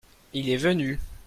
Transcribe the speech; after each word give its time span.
il 0.33 0.49
est 0.49 0.57
venu. 0.57 0.97